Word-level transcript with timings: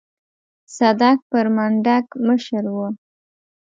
صدک 0.75 1.17
پر 1.29 1.45
منډک 1.55 2.05
مشر 2.27 2.63
و. 2.75 2.77